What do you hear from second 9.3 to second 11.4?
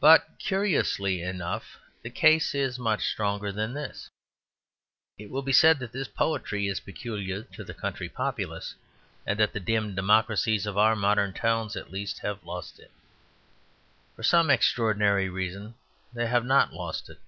that the dim democracies of our modern